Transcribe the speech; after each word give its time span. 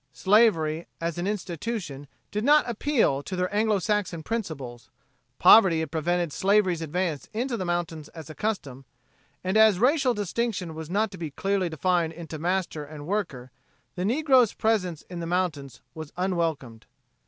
Slavery 0.13 0.87
as 0.99 1.19
an 1.19 1.27
institution 1.27 2.07
did 2.31 2.43
not 2.43 2.67
appeal 2.67 3.21
to 3.21 3.35
their 3.35 3.53
Anglo 3.53 3.77
Saxon 3.77 4.23
principles; 4.23 4.89
poverty 5.37 5.79
had 5.81 5.91
prevented 5.91 6.33
slavery's 6.33 6.81
advance 6.81 7.29
into 7.35 7.55
the 7.55 7.65
mountains 7.65 8.09
as 8.09 8.27
a 8.27 8.33
custom, 8.33 8.85
and 9.43 9.55
as 9.57 9.77
racial 9.77 10.15
distinction 10.15 10.73
was 10.73 10.89
not 10.89 11.11
to 11.11 11.19
be 11.19 11.29
clearly 11.29 11.69
defined 11.69 12.13
into 12.13 12.39
master 12.39 12.83
and 12.83 13.05
worker, 13.05 13.51
the 13.93 14.01
negro's 14.03 14.53
presence 14.53 15.03
in 15.03 15.19
the 15.19 15.27
mountains 15.27 15.81
was 15.93 16.11
unwelcomed. 16.17 16.87